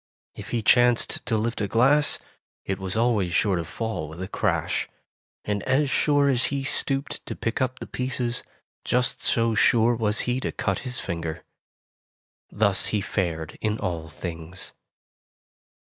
If 0.33 0.49
he 0.49 0.63
chanced 0.63 1.23
to 1.27 1.37
lift 1.37 1.61
a 1.61 1.67
glass, 1.67 2.17
it 2.65 2.79
was 2.79 2.97
always 2.97 3.35
sure 3.35 3.55
to 3.57 3.63
fall 3.63 4.09
with 4.09 4.19
a 4.23 4.27
crash; 4.27 4.89
and 5.45 5.61
as 5.65 5.91
sure 5.91 6.27
as 6.27 6.45
he 6.45 6.63
stooped 6.63 7.23
to 7.27 7.35
pick 7.35 7.61
up 7.61 7.77
the 7.77 7.85
pieces, 7.85 8.41
just 8.83 9.21
so 9.23 9.53
sure 9.53 9.95
was 9.95 10.21
he 10.21 10.39
to 10.39 10.51
cut 10.51 10.79
his 10.79 10.99
finger. 10.99 11.43
Thus 12.49 12.87
he 12.87 13.01
fared 13.01 13.59
in 13.61 13.77
all 13.77 14.09
things. 14.09 14.73